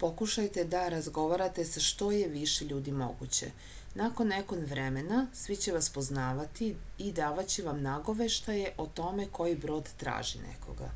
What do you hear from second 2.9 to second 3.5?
moguće